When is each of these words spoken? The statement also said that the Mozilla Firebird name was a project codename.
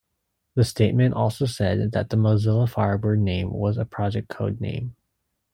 The 0.55 0.63
statement 0.63 1.13
also 1.13 1.45
said 1.45 1.91
that 1.91 2.09
the 2.09 2.17
Mozilla 2.17 2.67
Firebird 2.67 3.19
name 3.21 3.51
was 3.51 3.77
a 3.77 3.85
project 3.85 4.29
codename. 4.29 4.95